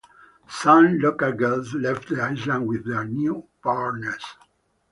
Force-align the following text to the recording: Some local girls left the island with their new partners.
Some 0.49 0.97
local 0.97 1.31
girls 1.33 1.75
left 1.75 2.09
the 2.09 2.21
island 2.23 2.65
with 2.67 2.87
their 2.87 3.05
new 3.05 3.45
partners. 3.61 4.25